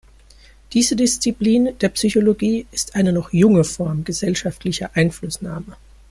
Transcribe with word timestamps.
Diese 0.73 0.95
Disziplin 0.95 1.77
der 1.79 1.89
Psychologie 1.89 2.65
ist 2.71 2.95
eine 2.95 3.13
noch 3.13 3.33
junge 3.33 3.63
Form 3.63 4.03
gesellschaftlicher 4.03 4.89
Einflussnahme. 4.95 5.77